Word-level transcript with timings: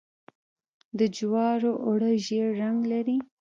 د 0.97 0.99
جوارو 1.15 1.71
اوړه 1.85 2.11
ژیړ 2.25 2.47
رنګ 2.61 2.79
لري. 2.91 3.17